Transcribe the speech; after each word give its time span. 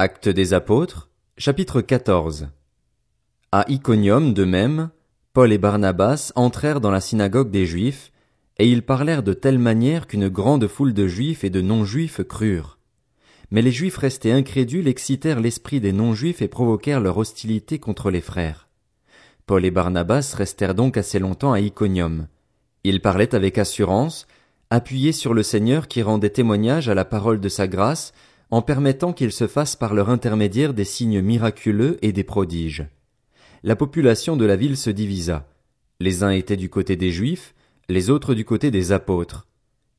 Actes 0.00 0.28
des 0.28 0.54
apôtres, 0.54 1.10
chapitre 1.38 1.80
14. 1.80 2.50
À 3.50 3.64
Iconium 3.68 4.32
de 4.32 4.44
même, 4.44 4.90
Paul 5.32 5.52
et 5.52 5.58
Barnabas 5.58 6.30
entrèrent 6.36 6.80
dans 6.80 6.92
la 6.92 7.00
synagogue 7.00 7.50
des 7.50 7.66
Juifs, 7.66 8.12
et 8.60 8.68
ils 8.68 8.84
parlèrent 8.84 9.24
de 9.24 9.32
telle 9.32 9.58
manière 9.58 10.06
qu'une 10.06 10.28
grande 10.28 10.68
foule 10.68 10.94
de 10.94 11.08
Juifs 11.08 11.42
et 11.42 11.50
de 11.50 11.60
non-Juifs 11.60 12.22
crurent. 12.22 12.78
Mais 13.50 13.60
les 13.60 13.72
Juifs 13.72 13.96
restés 13.96 14.30
incrédules 14.30 14.86
excitèrent 14.86 15.40
l'esprit 15.40 15.80
des 15.80 15.90
non-Juifs 15.90 16.42
et 16.42 16.48
provoquèrent 16.48 17.00
leur 17.00 17.18
hostilité 17.18 17.80
contre 17.80 18.12
les 18.12 18.20
frères. 18.20 18.68
Paul 19.46 19.64
et 19.64 19.72
Barnabas 19.72 20.32
restèrent 20.36 20.76
donc 20.76 20.96
assez 20.96 21.18
longtemps 21.18 21.52
à 21.52 21.58
Iconium. 21.58 22.28
Ils 22.84 23.02
parlaient 23.02 23.34
avec 23.34 23.58
assurance, 23.58 24.28
appuyés 24.70 25.10
sur 25.10 25.34
le 25.34 25.42
Seigneur 25.42 25.88
qui 25.88 26.02
rendait 26.02 26.30
témoignage 26.30 26.88
à 26.88 26.94
la 26.94 27.04
parole 27.04 27.40
de 27.40 27.48
sa 27.48 27.66
grâce, 27.66 28.12
en 28.50 28.62
permettant 28.62 29.12
qu'il 29.12 29.32
se 29.32 29.46
fasse 29.46 29.76
par 29.76 29.94
leur 29.94 30.10
intermédiaire 30.10 30.74
des 30.74 30.84
signes 30.84 31.20
miraculeux 31.20 31.98
et 32.02 32.12
des 32.12 32.24
prodiges. 32.24 32.86
La 33.62 33.76
population 33.76 34.36
de 34.36 34.44
la 34.44 34.56
ville 34.56 34.76
se 34.76 34.90
divisa. 34.90 35.48
Les 36.00 36.22
uns 36.22 36.30
étaient 36.30 36.56
du 36.56 36.70
côté 36.70 36.96
des 36.96 37.10
Juifs, 37.10 37.54
les 37.88 38.10
autres 38.10 38.34
du 38.34 38.44
côté 38.44 38.70
des 38.70 38.92
apôtres. 38.92 39.46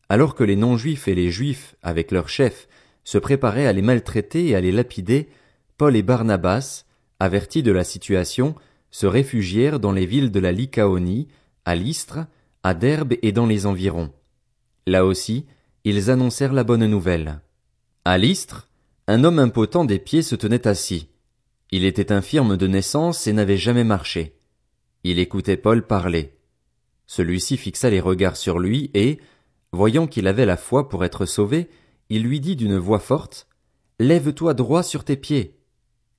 Alors 0.09 0.33
que 0.33 0.43
les 0.43 0.55
non-juifs 0.55 1.07
et 1.07 1.15
les 1.15 1.29
juifs, 1.29 1.75
avec 1.83 2.11
leurs 2.11 2.29
chefs, 2.29 2.67
se 3.03 3.17
préparaient 3.17 3.67
à 3.67 3.73
les 3.73 3.81
maltraiter 3.81 4.47
et 4.47 4.55
à 4.55 4.61
les 4.61 4.71
lapider, 4.71 5.29
Paul 5.77 5.95
et 5.95 6.03
Barnabas, 6.03 6.85
avertis 7.19 7.63
de 7.63 7.71
la 7.71 7.83
situation, 7.83 8.55
se 8.91 9.05
réfugièrent 9.05 9.79
dans 9.79 9.91
les 9.91 10.05
villes 10.05 10.31
de 10.31 10.39
la 10.39 10.51
Lycaonie, 10.51 11.27
à 11.65 11.75
Lystre, 11.75 12.19
à 12.63 12.73
Derbe 12.73 13.13
et 13.21 13.31
dans 13.31 13.45
les 13.45 13.65
environs. 13.65 14.11
Là 14.87 15.05
aussi, 15.05 15.45
ils 15.83 16.09
annoncèrent 16.09 16.53
la 16.53 16.63
bonne 16.63 16.85
nouvelle. 16.85 17.41
À 18.11 18.17
Lystre, 18.17 18.67
un 19.05 19.23
homme 19.23 19.37
impotent 19.37 19.85
des 19.85 19.99
pieds 19.99 20.23
se 20.23 20.33
tenait 20.33 20.65
assis. 20.65 21.09
Il 21.69 21.85
était 21.85 22.11
infirme 22.11 22.57
de 22.57 22.65
naissance 22.65 23.27
et 23.27 23.33
n'avait 23.33 23.55
jamais 23.55 23.83
marché. 23.83 24.35
Il 25.03 25.19
écoutait 25.19 25.57
Paul 25.57 25.85
parler. 25.85 26.33
Celui-ci 27.05 27.55
fixa 27.55 27.87
les 27.91 27.99
regards 27.99 28.35
sur 28.35 28.57
lui 28.57 28.89
et, 28.95 29.19
voyant 29.71 30.07
qu'il 30.07 30.25
avait 30.25 30.47
la 30.47 30.57
foi 30.57 30.89
pour 30.89 31.05
être 31.05 31.27
sauvé, 31.27 31.69
il 32.09 32.23
lui 32.23 32.39
dit 32.39 32.55
d'une 32.55 32.79
voix 32.79 32.97
forte, 32.97 33.47
Lève-toi 33.99 34.55
droit 34.55 34.81
sur 34.81 35.03
tes 35.03 35.15
pieds. 35.15 35.59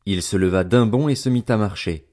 Il 0.07 0.23
se 0.23 0.37
leva 0.37 0.63
d'un 0.63 0.87
bond 0.87 1.09
et 1.09 1.17
se 1.17 1.29
mit 1.29 1.45
à 1.49 1.57
marcher. 1.57 2.07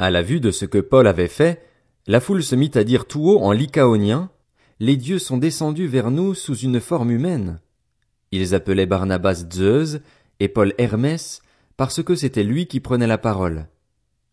À 0.00 0.10
la 0.10 0.22
vue 0.22 0.40
de 0.40 0.50
ce 0.50 0.64
que 0.64 0.78
Paul 0.78 1.06
avait 1.06 1.28
fait, 1.28 1.64
la 2.08 2.18
foule 2.18 2.42
se 2.42 2.56
mit 2.56 2.72
à 2.74 2.82
dire 2.82 3.04
tout 3.04 3.22
haut 3.22 3.38
en 3.38 3.52
lycaonien, 3.52 4.32
les 4.80 4.96
dieux 4.96 5.20
sont 5.20 5.36
descendus 5.36 5.86
vers 5.86 6.10
nous 6.10 6.34
sous 6.34 6.56
une 6.56 6.80
forme 6.80 7.12
humaine. 7.12 7.60
Ils 8.32 8.54
appelaient 8.54 8.86
Barnabas 8.86 9.44
Zeus 9.52 10.00
et 10.40 10.48
Paul 10.48 10.74
Hermès 10.78 11.42
parce 11.76 12.02
que 12.02 12.14
c'était 12.14 12.42
lui 12.42 12.66
qui 12.66 12.80
prenait 12.80 13.06
la 13.06 13.18
parole. 13.18 13.66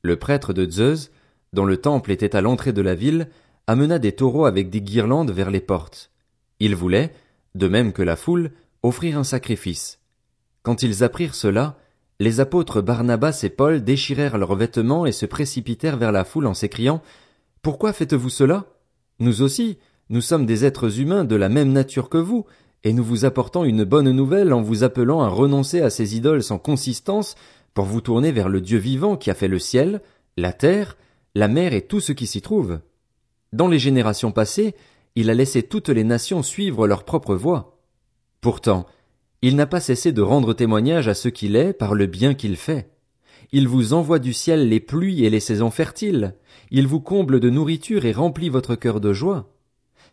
Le 0.02 0.17
prêtre 0.17 0.53
de 0.53 0.69
Zeus, 0.69 1.11
dont 1.53 1.66
le 1.66 1.78
temple 1.78 2.11
était 2.11 2.36
à 2.36 2.42
l'entrée 2.42 2.73
de 2.73 2.81
la 2.81 2.95
ville, 2.95 3.30
amena 3.67 4.00
des 4.00 4.14
taureaux 4.14 4.45
avec 4.45 4.70
des 4.70 4.81
guirlandes 4.81 5.31
vers 5.31 5.52
les 5.52 5.59
portes. 5.59 6.11
Il 6.59 6.75
voulait, 6.75 7.14
de 7.55 7.67
même 7.67 7.94
que 7.94 8.02
la 8.02 8.16
foule, 8.16 8.52
offrir 8.83 9.17
un 9.17 9.23
sacrifice. 9.23 10.00
Quand 10.64 10.81
ils 10.83 11.03
apprirent 11.03 11.36
cela, 11.36 11.77
les 12.20 12.39
apôtres 12.39 12.81
Barnabas 12.81 13.42
et 13.44 13.50
Paul 13.50 13.83
déchirèrent 13.83 14.38
leurs 14.38 14.55
vêtements 14.55 15.05
et 15.05 15.11
se 15.11 15.25
précipitèrent 15.25 15.97
vers 15.97 16.11
la 16.11 16.25
foule 16.25 16.47
en 16.47 16.53
s'écriant 16.53 17.02
Pourquoi 17.61 17.94
faites-vous 17.94 18.30
cela? 18.30 18.66
Nous 19.20 19.42
aussi, 19.42 19.77
nous 20.09 20.22
sommes 20.22 20.45
des 20.45 20.66
êtres 20.66 21.00
humains 21.00 21.23
de 21.23 21.36
la 21.36 21.50
même 21.50 21.72
nature 21.72 22.09
que 22.09 22.17
vous, 22.17 22.45
et 22.83 22.94
nous 22.94 23.03
vous 23.03 23.25
apportons 23.25 23.63
une 23.63 23.83
bonne 23.83 24.11
nouvelle 24.11 24.53
en 24.53 24.61
vous 24.61 24.83
appelant 24.83 25.22
à 25.22 25.27
renoncer 25.27 25.81
à 25.81 25.89
ces 25.89 26.16
idoles 26.16 26.44
sans 26.44 26.59
consistance 26.59 27.36
pour 27.73 27.86
vous 27.86 28.02
tourner 28.02 28.31
vers 28.31 28.49
le 28.49 28.61
Dieu 28.61 28.77
vivant 28.77 29.17
qui 29.17 29.30
a 29.30 29.36
fait 29.36 29.47
le 29.47 29.59
ciel, 29.59 30.02
la 30.38 30.53
terre, 30.53 30.97
la 31.36 31.47
mer 31.47 31.73
et 31.73 31.81
tout 31.81 31.99
ce 31.99 32.13
qui 32.13 32.27
s'y 32.27 32.41
trouve. 32.41 32.80
Dans 33.52 33.67
les 33.67 33.80
générations 33.80 34.31
passées, 34.31 34.76
il 35.15 35.30
a 35.30 35.33
laissé 35.33 35.64
toutes 35.64 35.89
les 35.89 36.04
nations 36.04 36.43
suivre 36.43 36.87
leur 36.87 37.04
propre 37.04 37.36
voie. 37.36 37.80
Pourtant, 38.42 38.86
il 39.42 39.55
n'a 39.55 39.65
pas 39.65 39.80
cessé 39.80 40.11
de 40.11 40.21
rendre 40.21 40.54
témoignage 40.54 41.08
à 41.08 41.14
ce 41.14 41.30
qu'il 41.30 41.55
est 41.55 41.73
par 41.73 41.93
le 41.93 42.05
bien 42.05 42.33
qu'il 42.33 42.55
fait. 42.55 42.89
Il 43.52 43.67
vous 43.67 43.93
envoie 43.93 44.20
du 44.20 44.33
ciel 44.33 44.70
les 44.70 44.80
pluies 44.80 45.25
et 45.25 45.30
les 45.30 45.39
saisons 45.39 45.71
fertiles. 45.71 46.36
Il 46.71 46.87
vous 46.87 46.99
comble 46.99 47.39
de 47.39 47.49
nourriture 47.49 48.05
et 48.05 48.11
remplit 48.11 48.49
votre 48.49 48.75
cœur 48.75 48.99
de 48.99 49.11
joie. 49.11 49.52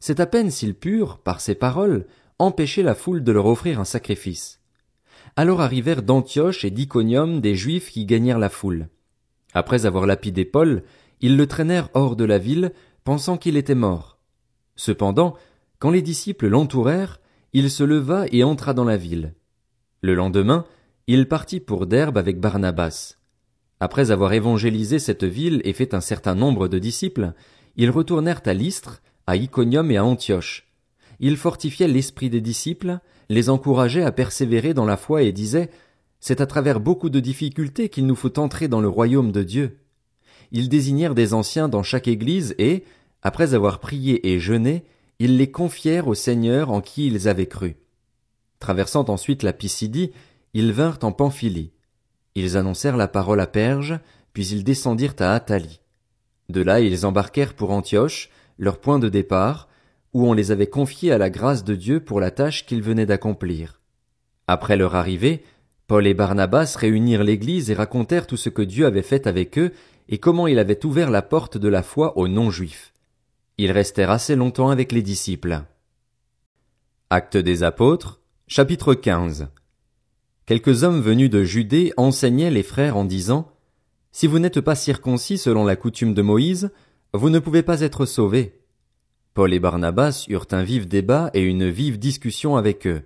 C'est 0.01 0.21
à 0.21 0.27
peine 0.27 0.51
s'il 0.51 0.75
purent, 0.75 1.19
par 1.19 1.41
ses 1.41 1.55
paroles, 1.55 2.07
empêcher 2.39 2.83
la 2.83 2.95
foule 2.95 3.25
de 3.25 3.33
leur 3.33 3.47
offrir 3.47 3.81
un 3.81 3.85
sacrifice. 3.85 4.61
Alors 5.37 5.61
arrivèrent 5.61 6.03
d'Antioche 6.03 6.65
et 6.65 6.71
d'Iconium 6.71 7.41
des 7.41 7.55
Juifs 7.55 7.91
qui 7.91 8.05
gagnèrent 8.05 8.39
la 8.39 8.49
foule. 8.49 8.89
Après 9.55 9.87
avoir 9.87 10.07
lapidé 10.07 10.45
Paul, 10.45 10.83
ils 11.21 11.37
le 11.37 11.47
traînèrent 11.47 11.89
hors 11.95 12.17
de 12.17 12.25
la 12.25 12.39
ville, 12.39 12.73
pensant 13.05 13.39
qu'il 13.39 13.57
était 13.57 13.75
mort. 13.75 14.19
Cependant, 14.77 15.35
quand 15.79 15.91
les 15.91 16.03
disciples 16.03 16.49
l'entourèrent, 16.49 17.21
il 17.53 17.71
se 17.71 17.85
leva 17.85 18.27
et 18.31 18.45
entra 18.45 18.75
dans 18.75 18.85
la 18.85 18.97
ville. 18.97 19.35
Le 20.03 20.15
lendemain, 20.15 20.67
il 21.07 21.29
partit 21.29 21.61
pour 21.61 21.87
Derbe 21.87 22.19
avec 22.19 22.39
Barnabas. 22.39 23.17
Après 23.81 24.11
avoir 24.11 24.33
évangélisé 24.33 24.99
cette 24.99 25.25
ville 25.25 25.61
et 25.65 25.73
fait 25.73 25.95
un 25.95 26.01
certain 26.01 26.35
nombre 26.35 26.69
de 26.69 26.79
disciples, 26.79 27.33
ils 27.77 27.91
retournèrent 27.91 28.43
à 28.47 28.55
Lystre, 28.55 29.03
à 29.27 29.37
Iconium 29.37 29.91
et 29.91 29.97
à 29.97 30.05
Antioche. 30.05 30.66
Ils 31.21 31.37
fortifiaient 31.37 31.89
l'esprit 31.89 32.31
des 32.31 32.41
disciples, 32.41 32.99
les 33.29 33.49
encourageaient 33.49 34.05
à 34.05 34.13
persévérer 34.13 34.75
dans 34.75 34.85
la 34.85 34.97
foi 34.97 35.23
et 35.23 35.33
disaient 35.33 35.71
C'est 36.21 36.41
à 36.41 36.47
travers 36.47 36.81
beaucoup 36.81 37.11
de 37.11 37.21
difficultés 37.21 37.89
qu'il 37.89 38.07
nous 38.07 38.15
faut 38.15 38.39
entrer 38.39 38.69
dans 38.69 38.81
le 38.81 38.89
royaume 38.89 39.33
de 39.33 39.43
Dieu. 39.43 39.79
Ils 40.53 40.69
désignèrent 40.69 41.15
des 41.15 41.35
anciens 41.35 41.69
dans 41.69 41.83
chaque 41.83 42.09
église 42.09 42.55
et, 42.59 42.85
après 43.23 43.55
avoir 43.55 43.81
prié 43.81 44.33
et 44.33 44.39
jeûné, 44.39 44.85
ils 45.19 45.37
les 45.37 45.51
confièrent 45.51 46.09
au 46.09 46.15
Seigneur 46.15 46.71
en 46.71 46.81
qui 46.81 47.07
ils 47.07 47.29
avaient 47.29 47.47
cru. 47.47 47.77
Traversant 48.61 49.09
ensuite 49.09 49.43
la 49.43 49.53
Pisidie, 49.53 50.13
ils 50.55 50.73
vinrent 50.73 50.99
en 51.03 51.13
Pamphylie. 51.13 51.73
Ils 52.35 52.57
annoncèrent 52.57 52.97
la 52.97 53.09
parole 53.09 53.41
à 53.41 53.47
Perge, 53.47 53.99
puis 54.33 54.47
ils 54.49 54.65
descendirent 54.65 55.15
à 55.19 55.35
Athalie. 55.35 55.81
De 56.49 56.61
là 56.61 56.81
ils 56.81 57.07
embarquèrent 57.07 57.55
pour 57.55 57.71
Antioche, 57.71 58.31
leur 58.59 58.79
point 58.79 58.99
de 58.99 59.09
départ, 59.09 59.69
où 60.17 60.27
on 60.27 60.33
les 60.33 60.51
avait 60.51 60.67
confiés 60.67 61.13
à 61.13 61.19
la 61.19 61.29
grâce 61.29 61.63
de 61.63 61.75
Dieu 61.75 62.01
pour 62.01 62.21
la 62.21 62.31
tâche 62.31 62.65
qu'ils 62.65 62.81
venaient 62.81 63.05
d'accomplir. 63.05 63.83
Après 64.47 64.79
leur 64.79 64.95
arrivée, 64.95 65.45
Paul 65.89 66.07
et 66.07 66.15
Barnabas 66.15 66.75
réunirent 66.79 67.23
l'Église 67.23 67.71
et 67.71 67.75
racontèrent 67.75 68.27
tout 68.27 68.39
ce 68.39 68.49
que 68.49 68.63
Dieu 68.63 68.87
avait 68.87 69.03
fait 69.03 69.27
avec 69.27 69.59
eux 69.59 69.73
et 70.09 70.17
comment 70.17 70.47
il 70.47 70.59
avait 70.59 70.87
ouvert 70.87 71.11
la 71.11 71.21
porte 71.21 71.59
de 71.59 71.69
la 71.69 71.83
foi 71.83 72.17
aux 72.17 72.29
non-juifs. 72.29 72.95
Ils 73.59 73.71
restèrent 73.71 74.11
assez 74.11 74.37
longtemps 74.37 74.71
avec 74.71 74.91
les 74.91 75.03
disciples. 75.03 75.61
Actes 77.11 77.37
des 77.37 77.63
apôtres, 77.63 78.23
chapitre 78.49 78.95
15. 78.95 79.49
Quelques 80.47 80.83
hommes 80.83 81.03
venus 81.03 81.29
de 81.29 81.45
Judée 81.45 81.93
enseignaient 81.99 82.51
les 82.51 82.63
frères 82.63 82.97
en 82.97 83.05
disant, 83.05 83.53
Si 84.13 84.27
vous 84.27 84.39
n'êtes 84.39 84.63
pas 84.63 84.77
circoncis 84.77 85.37
selon 85.37 85.67
la 85.67 85.77
coutume 85.77 86.15
de 86.15 86.23
Moïse, 86.23 86.71
vous 87.13 87.29
ne 87.29 87.39
pouvez 87.39 87.63
pas 87.63 87.83
être 87.83 88.07
sauvés. 88.07 88.63
Paul 89.37 89.53
et 89.53 89.61
Barnabas 89.61 90.25
eurent 90.31 90.47
un 90.53 90.63
vif 90.63 90.89
débat 90.89 91.31
et 91.35 91.43
une 91.43 91.69
vive 91.69 91.99
discussion 91.99 92.57
avec 92.57 92.87
eux. 92.87 93.03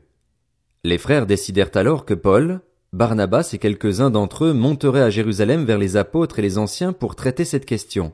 Les 0.84 0.96
frères 0.96 1.26
décidèrent 1.26 1.72
alors 1.74 2.04
que 2.04 2.14
Paul, 2.14 2.60
Barnabas 2.92 3.50
et 3.52 3.58
quelques-uns 3.58 4.10
d'entre 4.10 4.44
eux 4.44 4.52
monteraient 4.52 5.02
à 5.02 5.10
Jérusalem 5.10 5.64
vers 5.64 5.76
les 5.76 5.96
apôtres 5.96 6.38
et 6.38 6.42
les 6.42 6.56
anciens 6.56 6.92
pour 6.92 7.16
traiter 7.16 7.44
cette 7.44 7.66
question. 7.66 8.12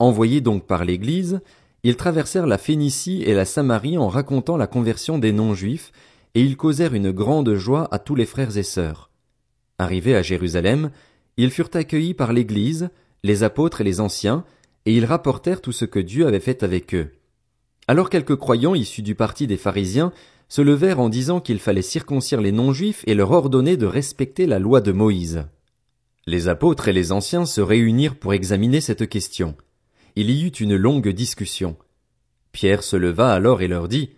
Envoyés 0.00 0.40
donc 0.40 0.66
par 0.66 0.84
l'Église, 0.84 1.40
ils 1.84 1.94
traversèrent 1.94 2.48
la 2.48 2.58
Phénicie 2.58 3.22
et 3.22 3.34
la 3.34 3.44
Samarie 3.44 3.98
en 3.98 4.08
racontant 4.08 4.56
la 4.56 4.66
conversion 4.66 5.16
des 5.16 5.30
non-juifs, 5.30 5.92
et 6.34 6.42
ils 6.42 6.56
causèrent 6.56 6.94
une 6.94 7.12
grande 7.12 7.54
joie 7.54 7.86
à 7.92 8.00
tous 8.00 8.16
les 8.16 8.26
frères 8.26 8.56
et 8.56 8.64
sœurs. 8.64 9.12
Arrivés 9.78 10.16
à 10.16 10.22
Jérusalem, 10.22 10.90
ils 11.36 11.52
furent 11.52 11.70
accueillis 11.74 12.14
par 12.14 12.32
l'Église, 12.32 12.90
les 13.22 13.44
apôtres 13.44 13.80
et 13.80 13.84
les 13.84 14.00
anciens, 14.00 14.44
et 14.86 14.96
ils 14.96 15.04
rapportèrent 15.04 15.60
tout 15.60 15.70
ce 15.70 15.84
que 15.84 16.00
Dieu 16.00 16.26
avait 16.26 16.40
fait 16.40 16.64
avec 16.64 16.96
eux. 16.96 17.12
Alors 17.88 18.10
quelques 18.10 18.36
croyants 18.36 18.76
issus 18.76 19.02
du 19.02 19.16
parti 19.16 19.46
des 19.46 19.56
pharisiens 19.56 20.12
se 20.48 20.62
levèrent 20.62 21.00
en 21.00 21.08
disant 21.08 21.40
qu'il 21.40 21.58
fallait 21.58 21.82
circoncire 21.82 22.40
les 22.40 22.52
non-juifs 22.52 23.02
et 23.06 23.14
leur 23.14 23.32
ordonner 23.32 23.76
de 23.76 23.86
respecter 23.86 24.46
la 24.46 24.60
loi 24.60 24.80
de 24.80 24.92
Moïse. 24.92 25.46
Les 26.26 26.48
apôtres 26.48 26.88
et 26.88 26.92
les 26.92 27.10
anciens 27.10 27.46
se 27.46 27.60
réunirent 27.60 28.16
pour 28.16 28.34
examiner 28.34 28.80
cette 28.80 29.08
question 29.08 29.56
il 30.18 30.30
y 30.30 30.42
eut 30.42 30.48
une 30.48 30.74
longue 30.74 31.10
discussion. 31.10 31.76
Pierre 32.50 32.82
se 32.82 32.96
leva 32.96 33.32
alors 33.32 33.62
et 33.62 33.68
leur 33.68 33.86
dit, 33.86 34.10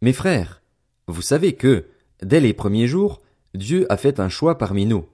Mes 0.00 0.12
frères, 0.12 0.62
vous 1.08 1.22
savez 1.22 1.54
que, 1.54 1.86
dès 2.22 2.38
les 2.38 2.52
premiers 2.52 2.86
jours, 2.86 3.20
Dieu 3.54 3.84
a 3.90 3.96
fait 3.96 4.20
un 4.20 4.28
choix 4.28 4.58
parmi 4.58 4.86
nous. 4.86 5.06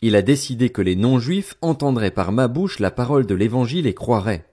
Il 0.00 0.14
a 0.14 0.22
décidé 0.22 0.70
que 0.70 0.82
les 0.82 0.94
non-juifs 0.94 1.56
entendraient 1.62 2.12
par 2.12 2.30
ma 2.30 2.46
bouche 2.46 2.78
la 2.78 2.92
parole 2.92 3.26
de 3.26 3.34
l'évangile 3.34 3.88
et 3.88 3.94
croiraient. 3.94 4.46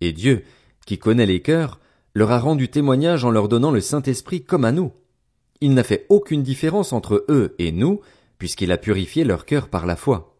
Et 0.00 0.12
Dieu, 0.12 0.44
qui 0.86 0.96
connaît 0.96 1.26
les 1.26 1.42
cœurs, 1.42 1.80
leur 2.18 2.32
a 2.32 2.38
rendu 2.40 2.68
témoignage 2.68 3.24
en 3.24 3.30
leur 3.30 3.48
donnant 3.48 3.70
le 3.70 3.80
Saint-Esprit 3.80 4.42
comme 4.42 4.64
à 4.64 4.72
nous. 4.72 4.92
Il 5.60 5.72
n'a 5.72 5.84
fait 5.84 6.04
aucune 6.08 6.42
différence 6.42 6.92
entre 6.92 7.24
eux 7.28 7.54
et 7.58 7.72
nous, 7.72 8.00
puisqu'il 8.38 8.72
a 8.72 8.76
purifié 8.76 9.24
leur 9.24 9.46
cœur 9.46 9.68
par 9.68 9.86
la 9.86 9.96
foi. 9.96 10.36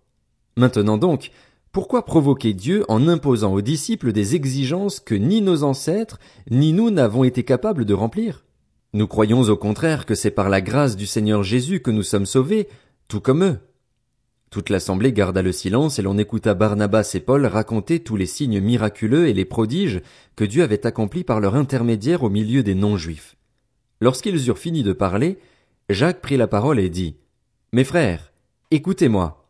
Maintenant 0.57 0.99
donc, 0.99 1.31
pourquoi 1.71 2.05
provoquer 2.05 2.53
Dieu 2.53 2.85
en 2.89 3.07
imposant 3.07 3.53
aux 3.53 3.61
disciples 3.61 4.13
des 4.13 4.35
exigences 4.35 4.99
que 4.99 5.15
ni 5.15 5.41
nos 5.41 5.63
ancêtres, 5.63 6.19
ni 6.51 6.73
nous 6.73 6.91
n'avons 6.91 7.23
été 7.23 7.45
capables 7.45 7.85
de 7.85 7.95
remplir? 7.95 8.45
Nous 8.93 9.07
croyons 9.07 9.43
au 9.43 9.57
contraire 9.57 10.05
que 10.05 10.17
c'est 10.17 10.33
par 10.33 10.49
la 10.49 10.61
grâce 10.61 10.97
du 10.97 11.07
Seigneur 11.07 11.45
Jésus 11.45 11.81
que 11.81 11.93
nous 11.93 12.03
sommes 12.03 12.27
sauvés, 12.27 12.69
tout 13.07 13.21
comme 13.21 13.45
eux. 13.45 13.59
Toute 14.51 14.71
l'assemblée 14.71 15.13
garda 15.13 15.43
le 15.43 15.53
silence 15.53 15.99
et 15.99 16.03
l'on 16.03 16.17
écouta 16.17 16.55
Barnabas 16.55 17.13
et 17.15 17.21
Paul 17.21 17.45
raconter 17.45 18.01
tous 18.01 18.17
les 18.17 18.27
signes 18.27 18.61
miraculeux 18.61 19.29
et 19.29 19.35
les 19.35 19.45
prodiges 19.45 20.01
que 20.37 20.45
Dieu 20.45 20.63
avait 20.63 20.87
accomplis 20.87 21.25
par 21.25 21.41
leur 21.41 21.55
intermédiaire 21.55 22.23
au 22.23 22.31
milieu 22.31 22.63
des 22.63 22.75
non-juifs. 22.75 23.37
Lorsqu'ils 24.01 24.49
eurent 24.49 24.59
fini 24.59 24.83
de 24.83 24.93
parler, 24.93 25.39
Jacques 25.91 26.23
prit 26.23 26.39
la 26.39 26.47
parole 26.47 26.79
et 26.79 26.89
dit, 26.89 27.17
Mes 27.73 27.85
frères, 27.85 28.33
écoutez-moi. 28.71 29.45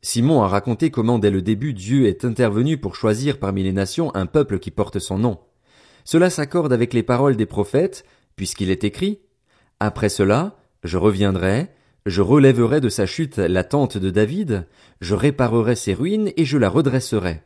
Simon 0.00 0.42
a 0.42 0.48
raconté 0.48 0.90
comment 0.90 1.18
dès 1.18 1.30
le 1.30 1.42
début 1.42 1.74
Dieu 1.74 2.06
est 2.06 2.24
intervenu 2.24 2.78
pour 2.78 2.94
choisir 2.94 3.38
parmi 3.38 3.64
les 3.64 3.72
nations 3.72 4.14
un 4.14 4.26
peuple 4.26 4.60
qui 4.60 4.70
porte 4.70 4.98
son 4.98 5.18
nom. 5.18 5.38
Cela 6.04 6.30
s'accorde 6.30 6.72
avec 6.72 6.94
les 6.94 7.02
paroles 7.02 7.36
des 7.36 7.46
prophètes, 7.46 8.04
puisqu'il 8.36 8.70
est 8.70 8.84
écrit, 8.84 9.18
Après 9.80 10.08
cela, 10.08 10.56
je 10.84 10.96
reviendrai, 10.96 11.70
je 12.08 12.22
relèverai 12.22 12.80
de 12.80 12.88
sa 12.88 13.06
chute 13.06 13.36
la 13.36 13.64
tente 13.64 13.98
de 13.98 14.10
David, 14.10 14.66
je 15.00 15.14
réparerai 15.14 15.76
ses 15.76 15.92
ruines 15.92 16.32
et 16.36 16.44
je 16.44 16.56
la 16.56 16.70
redresserai. 16.70 17.42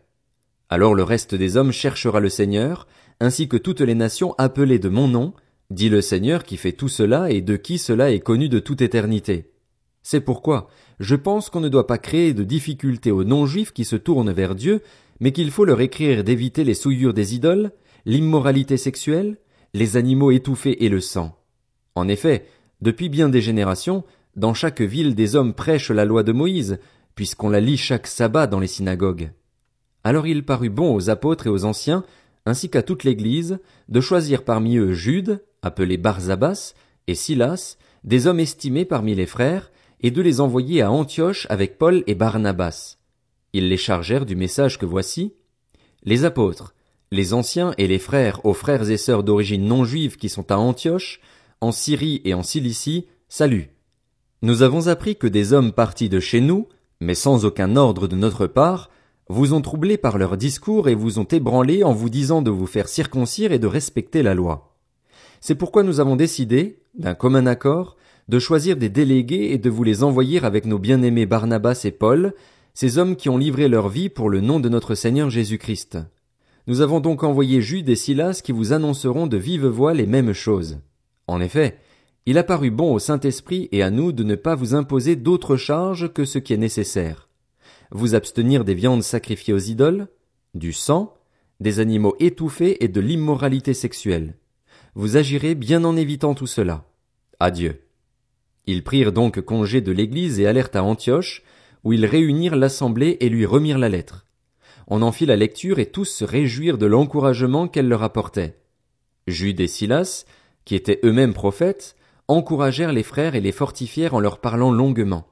Alors 0.69 0.95
le 0.95 1.03
reste 1.03 1.35
des 1.35 1.57
hommes 1.57 1.73
cherchera 1.73 2.21
le 2.21 2.29
Seigneur, 2.29 2.87
ainsi 3.21 3.49
que 3.49 3.57
toutes 3.57 3.81
les 3.81 3.97
nations 3.97 4.35
appelées 4.39 4.79
de 4.79 4.89
mon 4.89 5.09
nom, 5.09 5.35
dit 5.71 5.89
le 5.89 6.01
Seigneur 6.01 6.45
qui 6.45 6.57
fait 6.57 6.73
tout 6.73 6.89
cela 6.89 7.31
et 7.31 7.41
de 7.41 7.57
qui 7.57 7.79
cela 7.79 8.13
est 8.13 8.21
connu 8.21 8.49
de 8.49 8.61
toute 8.61 8.83
éternité. 8.83 9.51
C'est 10.03 10.21
pourquoi 10.21 10.69
je 11.01 11.17
pense 11.17 11.51
qu'on 11.51 11.61
ne 11.61 11.69
doit 11.69 11.89
pas 11.89 11.99
créer 11.99 12.33
de 12.33 12.45
difficultés 12.45 13.11
aux 13.11 13.25
non-juifs 13.25 13.73
qui 13.73 13.85
se 13.85 13.97
tournent 13.97 14.33
vers 14.33 14.55
Dieu, 14.55 14.81
mais 15.19 15.33
qu'il 15.33 15.51
faut 15.51 15.65
leur 15.65 15.81
écrire 15.81 16.23
d'éviter 16.23 16.63
les 16.63 16.75
souillures 16.75 17.15
des 17.15 17.35
idoles, 17.35 17.73
l'immoralité 18.07 18.77
sexuelle, 18.77 19.39
les 19.75 19.97
animaux 19.97 20.31
étouffés 20.31 20.85
et 20.85 20.89
le 20.89 21.01
sang. 21.01 21.37
En 21.97 22.07
effet, 22.07 22.47
depuis 22.81 23.09
bien 23.09 23.29
des 23.29 23.41
générations, 23.41 24.05
dans 24.37 24.55
chaque 24.55 24.81
ville 24.81 25.15
des 25.15 25.37
hommes 25.37 25.55
prêchent 25.55 25.91
la 25.91 26.05
loi 26.05 26.23
de 26.23 26.33
Moïse, 26.33 26.79
puisqu'on 27.15 27.51
la 27.51 27.61
lit 27.61 27.77
chaque 27.77 28.07
sabbat 28.07 28.47
dans 28.47 28.61
les 28.61 28.67
synagogues. 28.67 29.33
Alors 30.05 30.27
il 30.27 30.45
parut 30.45 30.71
bon 30.71 30.95
aux 30.95 31.11
apôtres 31.11 31.47
et 31.47 31.51
aux 31.51 31.65
anciens, 31.65 32.05
ainsi 32.47 32.71
qu'à 32.71 32.83
toute 32.83 33.05
l'Église, 33.05 33.61
de 33.89 34.01
choisir 34.01 34.45
parmi 34.45 34.77
eux 34.77 34.93
Jude, 34.93 35.45
appelé 35.63 35.97
Barzabas, 35.97 36.75
et 37.07 37.15
Silas, 37.15 37.77
des 38.05 38.27
hommes 38.27 38.41
estimés 38.41 38.85
parmi 38.85 39.15
les 39.15 39.27
frères, 39.27 39.71
et 40.01 40.11
de 40.11 40.21
les 40.21 40.41
envoyer 40.41 40.83
à 40.83 40.91
Antioche 40.91 41.47
avec 41.51 41.79
Paul 41.79 42.03
et 42.07 42.15
Barnabas. 42.15 42.97
Ils 43.53 43.69
les 43.69 43.77
chargèrent 43.77 44.27
du 44.27 44.35
message 44.35 44.79
que 44.79 44.87
voici. 44.87 45.35
Les 46.03 46.25
apôtres, 46.25 46.75
les 47.13 47.35
anciens 47.35 47.75
et 47.79 47.87
les 47.87 48.01
frères 48.01 48.45
aux 48.45 48.55
frères 48.55 48.91
et 48.91 48.97
sœurs 48.97 49.23
d'origine 49.23 49.65
non 49.65 49.85
juive 49.85 50.17
qui 50.17 50.29
sont 50.29 50.51
à 50.51 50.57
Antioche, 50.57 51.21
en 51.61 51.71
Syrie 51.71 52.21
et 52.25 52.35
en 52.35 52.43
Cilicie, 52.43 53.07
salut. 53.29 53.71
Nous 54.45 54.63
avons 54.63 54.89
appris 54.89 55.15
que 55.15 55.29
des 55.29 55.53
hommes 55.53 55.71
partis 55.71 56.09
de 56.09 56.19
chez 56.19 56.41
nous, 56.41 56.67
mais 57.01 57.15
sans 57.15 57.45
aucun 57.45 57.77
ordre 57.77 58.09
de 58.09 58.17
notre 58.17 58.49
part, 58.49 58.91
vous 59.29 59.55
ont 59.55 59.61
troublé 59.61 59.97
par 59.97 60.19
leurs 60.19 60.37
discours 60.37 60.89
et 60.89 60.97
vous 60.97 61.21
ont 61.21 61.25
ébranlé 61.25 61.85
en 61.85 61.93
vous 61.93 62.11
disant 62.11 62.43
de 62.43 62.51
vous 62.51 62.67
faire 62.67 62.89
circoncire 62.89 63.53
et 63.53 63.61
de 63.61 63.69
respecter 63.69 64.21
la 64.25 64.35
loi. 64.35 64.75
C'est 65.41 65.55
pourquoi 65.55 65.85
nous 65.85 66.01
avons 66.01 66.17
décidé, 66.17 66.81
d'un 66.99 67.15
commun 67.15 67.47
accord, 67.47 67.97
de 68.29 68.41
choisir 68.41 68.77
des 68.77 68.89
délégués 68.89 69.53
et 69.53 69.59
de 69.59 69.71
vous 69.71 69.85
les 69.85 70.03
envoyer 70.03 70.45
avec 70.45 70.67
nos 70.67 70.81
bien-aimés 70.81 71.27
Barnabas 71.27 71.83
et 71.85 71.93
Paul, 71.93 72.35
ces 72.75 72.99
hommes 72.99 73.15
qui 73.15 73.29
ont 73.29 73.39
livré 73.39 73.69
leur 73.69 73.89
vie 73.89 74.09
pour 74.09 74.29
le 74.29 74.41
nom 74.41 74.59
de 74.59 74.69
notre 74.69 74.97
Seigneur 74.97 75.31
Jésus-Christ. 75.31 75.99
Nous 76.67 76.81
avons 76.81 76.99
donc 76.99 77.23
envoyé 77.23 77.61
Jude 77.61 77.89
et 77.89 77.97
Silas 77.97 78.41
qui 78.43 78.51
vous 78.51 78.73
annonceront 78.73 79.29
de 79.29 79.37
vive 79.37 79.67
voix 79.67 79.95
les 79.95 80.07
mêmes 80.07 80.33
choses. 80.33 80.79
En 81.29 81.41
effet, 81.41 81.79
il 82.25 82.39
a 82.39 82.45
paru 82.45 82.71
bon 82.71 82.95
au 82.95 82.99
Saint-Esprit 82.99 83.69
et 83.73 83.83
à 83.83 83.91
nous 83.91 84.13
de 84.13 84.23
ne 84.23 84.37
pas 84.37 84.55
vous 84.55 84.75
imposer 84.75 85.17
d'autres 85.17 85.57
charges 85.57 86.13
que 86.13 86.25
ce 86.25 86.39
qui 86.39 86.53
est 86.53 86.59
nécessaire. 86.59 87.29
Vous 87.91 88.15
abstenir 88.15 88.65
des 88.65 88.75
viandes 88.75 89.03
sacrifiées 89.03 89.55
aux 89.55 89.59
idoles, 89.59 90.09
du 90.55 90.73
sang, 90.73 91.15
des 91.61 91.81
animaux 91.81 92.15
étouffés 92.21 92.85
et 92.85 92.89
de 92.89 93.01
l'immoralité 93.01 93.75
sexuelle. 93.75 94.35
Vous 94.95 95.17
agirez 95.17 95.55
bien 95.55 95.85
en 95.85 95.97
évitant 95.97 96.35
tout 96.35 96.47
cela. 96.47 96.85
Adieu. 97.41 97.83
Ils 98.67 98.85
prirent 98.85 99.13
donc 99.13 99.41
congé 99.41 99.81
de 99.81 99.91
l'Église 99.91 100.39
et 100.39 100.47
allèrent 100.47 100.71
à 100.75 100.83
Antioche, 100.83 101.43
où 101.83 101.93
ils 101.93 102.07
réunirent 102.07 102.57
l'assemblée 102.57 103.17
et 103.21 103.29
lui 103.29 103.47
remirent 103.47 103.79
la 103.79 103.89
lettre. 103.89 104.27
On 104.87 105.03
en 105.03 105.11
fit 105.11 105.27
la 105.27 105.37
lecture 105.37 105.81
et 105.81 105.87
tous 105.87 106.05
se 106.05 106.25
réjouirent 106.25 106.79
de 106.79 106.87
l'encouragement 106.87 107.67
qu'elle 107.67 107.89
leur 107.89 108.03
apportait. 108.03 108.59
Jude 109.27 109.61
et 109.61 109.67
Silas, 109.67 110.25
qui 110.65 110.75
étaient 110.75 111.01
eux-mêmes 111.05 111.35
prophètes, 111.35 111.97
encouragèrent 112.33 112.93
les 112.93 113.03
frères 113.03 113.35
et 113.35 113.41
les 113.41 113.53
fortifièrent 113.53 114.15
en 114.15 114.21
leur 114.21 114.41
parlant 114.41 114.73
longuement. 114.73 115.27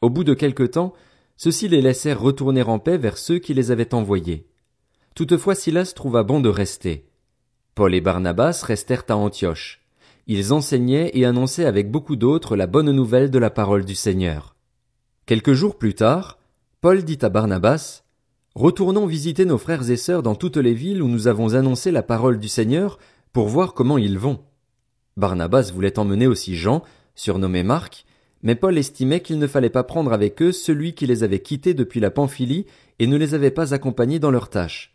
Au 0.00 0.10
bout 0.10 0.24
de 0.24 0.34
quelque 0.34 0.62
temps, 0.62 0.92
ceux-ci 1.36 1.68
les 1.68 1.82
laissèrent 1.82 2.20
retourner 2.20 2.62
en 2.62 2.78
paix 2.78 2.98
vers 2.98 3.18
ceux 3.18 3.38
qui 3.38 3.54
les 3.54 3.70
avaient 3.70 3.94
envoyés. 3.94 4.46
Toutefois 5.14 5.54
Silas 5.54 5.92
trouva 5.94 6.22
bon 6.22 6.40
de 6.40 6.48
rester. 6.48 7.08
Paul 7.74 7.94
et 7.94 8.00
Barnabas 8.00 8.62
restèrent 8.64 9.04
à 9.08 9.16
Antioche. 9.16 9.80
Ils 10.26 10.52
enseignaient 10.52 11.10
et 11.14 11.24
annonçaient 11.24 11.66
avec 11.66 11.90
beaucoup 11.90 12.16
d'autres 12.16 12.56
la 12.56 12.66
bonne 12.66 12.90
nouvelle 12.90 13.30
de 13.30 13.38
la 13.38 13.50
parole 13.50 13.84
du 13.84 13.94
Seigneur. 13.94 14.56
Quelques 15.26 15.52
jours 15.52 15.76
plus 15.76 15.94
tard, 15.94 16.38
Paul 16.80 17.04
dit 17.04 17.18
à 17.22 17.28
Barnabas, 17.28 18.02
Retournons 18.54 19.06
visiter 19.06 19.44
nos 19.44 19.58
frères 19.58 19.90
et 19.90 19.96
sœurs 19.96 20.22
dans 20.22 20.36
toutes 20.36 20.56
les 20.56 20.74
villes 20.74 21.02
où 21.02 21.08
nous 21.08 21.26
avons 21.26 21.54
annoncé 21.54 21.90
la 21.90 22.04
parole 22.04 22.38
du 22.38 22.46
Seigneur 22.46 22.98
pour 23.32 23.48
voir 23.48 23.74
comment 23.74 23.98
ils 23.98 24.18
vont. 24.18 24.44
Barnabas 25.16 25.70
voulait 25.72 25.98
emmener 25.98 26.26
aussi 26.26 26.56
Jean, 26.56 26.82
surnommé 27.14 27.62
Marc, 27.62 28.04
mais 28.42 28.54
Paul 28.54 28.76
estimait 28.76 29.20
qu'il 29.20 29.38
ne 29.38 29.46
fallait 29.46 29.70
pas 29.70 29.84
prendre 29.84 30.12
avec 30.12 30.42
eux 30.42 30.52
celui 30.52 30.94
qui 30.94 31.06
les 31.06 31.22
avait 31.22 31.40
quittés 31.40 31.74
depuis 31.74 32.00
la 32.00 32.10
Pamphylie 32.10 32.66
et 32.98 33.06
ne 33.06 33.16
les 33.16 33.34
avait 33.34 33.50
pas 33.50 33.72
accompagnés 33.72 34.18
dans 34.18 34.30
leurs 34.30 34.50
tâches. 34.50 34.94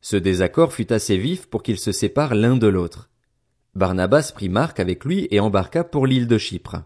Ce 0.00 0.16
désaccord 0.16 0.72
fut 0.72 0.92
assez 0.92 1.16
vif 1.16 1.46
pour 1.46 1.62
qu'ils 1.62 1.78
se 1.78 1.92
séparent 1.92 2.34
l'un 2.34 2.56
de 2.56 2.66
l'autre. 2.66 3.10
Barnabas 3.74 4.32
prit 4.34 4.48
Marc 4.48 4.80
avec 4.80 5.04
lui 5.04 5.28
et 5.30 5.40
embarqua 5.40 5.84
pour 5.84 6.06
l'île 6.06 6.26
de 6.26 6.38
Chypre. 6.38 6.82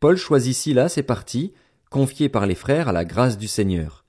Paul 0.00 0.16
choisit 0.16 0.54
Silas 0.54 0.94
et 0.96 1.02
partit, 1.02 1.52
confié 1.90 2.28
par 2.28 2.46
les 2.46 2.54
frères 2.54 2.88
à 2.88 2.92
la 2.92 3.04
grâce 3.04 3.38
du 3.38 3.48
Seigneur. 3.48 4.04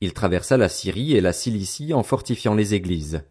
Il 0.00 0.12
traversa 0.12 0.56
la 0.56 0.68
Syrie 0.68 1.14
et 1.14 1.20
la 1.20 1.32
Cilicie 1.32 1.92
en 1.92 2.02
fortifiant 2.02 2.54
les 2.54 2.74
églises. 2.74 3.22